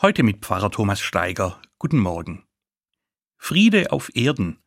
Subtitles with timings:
[0.00, 1.60] Heute mit Pfarrer Thomas Steiger.
[1.76, 2.44] Guten Morgen.
[3.36, 4.60] Friede auf Erden.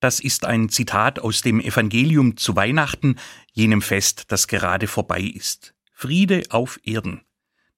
[0.00, 3.14] Das ist ein Zitat aus dem Evangelium zu Weihnachten,
[3.52, 5.72] jenem Fest, das gerade vorbei ist.
[5.92, 7.20] Friede auf Erden.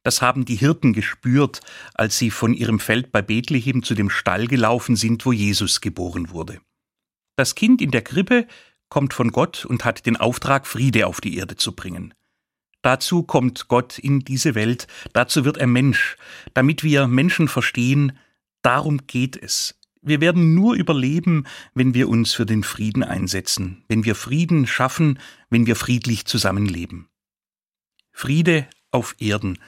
[0.03, 1.61] Das haben die Hirten gespürt,
[1.93, 6.31] als sie von ihrem Feld bei Bethlehem zu dem Stall gelaufen sind, wo Jesus geboren
[6.31, 6.63] wurde.
[7.37, 8.47] Das Kind in der Krippe
[8.89, 12.15] kommt von Gott und hat den Auftrag, Friede auf die Erde zu bringen.
[12.85, 16.19] Dazu kommt Gott in diese Welt, dazu wird er Mensch,
[16.53, 18.13] damit wir Menschen verstehen,
[18.61, 19.81] darum geht es.
[20.03, 25.19] Wir werden nur überleben, wenn wir uns für den Frieden einsetzen, wenn wir Frieden schaffen,
[25.49, 27.09] wenn wir friedlich zusammenleben.
[28.13, 29.59] Friede auf Erden.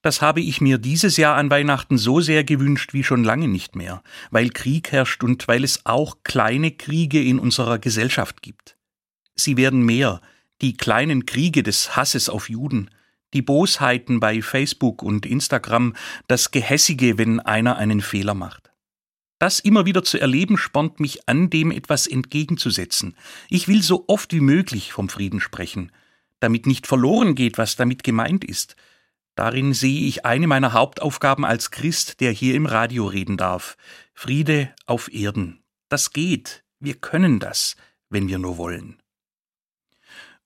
[0.00, 3.74] Das habe ich mir dieses Jahr an Weihnachten so sehr gewünscht wie schon lange nicht
[3.74, 8.76] mehr, weil Krieg herrscht und weil es auch kleine Kriege in unserer Gesellschaft gibt.
[9.34, 10.20] Sie werden mehr,
[10.60, 12.90] die kleinen Kriege des Hasses auf Juden,
[13.32, 15.94] die Bosheiten bei Facebook und Instagram,
[16.28, 18.70] das Gehässige, wenn einer einen Fehler macht.
[19.38, 23.16] Das immer wieder zu erleben, spornt mich an, dem etwas entgegenzusetzen.
[23.48, 25.90] Ich will so oft wie möglich vom Frieden sprechen,
[26.38, 28.76] damit nicht verloren geht, was damit gemeint ist.
[29.34, 33.76] Darin sehe ich eine meiner Hauptaufgaben als Christ, der hier im Radio reden darf.
[34.14, 35.64] Friede auf Erden.
[35.88, 36.62] Das geht.
[36.78, 37.76] Wir können das,
[38.10, 39.01] wenn wir nur wollen.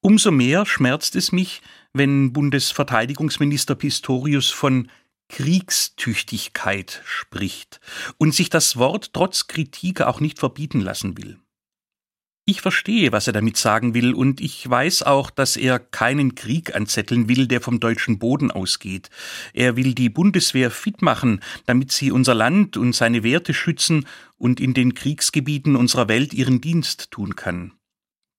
[0.07, 1.63] Umso mehr schmerzt es mich,
[1.93, 4.89] wenn Bundesverteidigungsminister Pistorius von
[5.29, 7.81] Kriegstüchtigkeit spricht
[8.17, 11.39] und sich das Wort trotz Kritik auch nicht verbieten lassen will.
[12.45, 16.77] Ich verstehe, was er damit sagen will, und ich weiß auch, dass er keinen Krieg
[16.77, 19.11] anzetteln will, der vom deutschen Boden ausgeht.
[19.55, 24.07] Er will die Bundeswehr fit machen, damit sie unser Land und seine Werte schützen
[24.39, 27.73] und in den Kriegsgebieten unserer Welt ihren Dienst tun kann.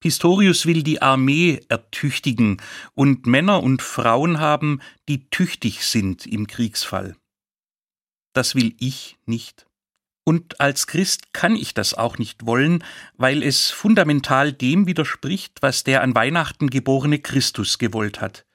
[0.07, 2.61] Pistorius will die Armee ertüchtigen
[2.93, 7.17] und Männer und Frauen haben, die tüchtig sind im Kriegsfall.
[8.31, 9.65] Das will ich nicht.
[10.23, 12.85] Und als Christ kann ich das auch nicht wollen,
[13.17, 18.45] weil es fundamental dem widerspricht, was der an Weihnachten geborene Christus gewollt hat.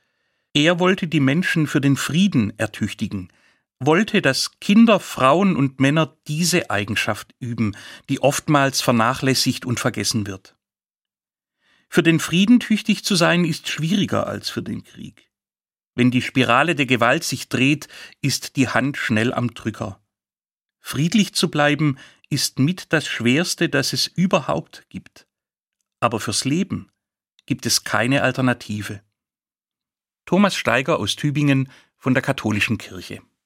[0.55, 3.31] Er wollte die Menschen für den Frieden ertüchtigen,
[3.79, 7.77] wollte, dass Kinder, Frauen und Männer diese Eigenschaft üben,
[8.09, 10.57] die oftmals vernachlässigt und vergessen wird.
[11.95, 15.31] Für den Frieden tüchtig zu sein ist schwieriger als für den Krieg.
[15.95, 17.87] Wenn die Spirale der Gewalt sich dreht,
[18.23, 20.03] ist die Hand schnell am Drücker.
[20.81, 21.99] Friedlich zu bleiben
[22.31, 25.27] ist mit das Schwerste, das es überhaupt gibt.
[26.01, 26.91] Aber fürs Leben
[27.45, 29.03] gibt es keine Alternative.
[30.25, 33.21] Thomas Steiger aus Tübingen von der Katholischen Kirche